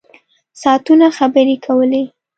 ساعتونه 0.61 1.05
خبرې 1.17 1.55
کولې. 1.65 2.03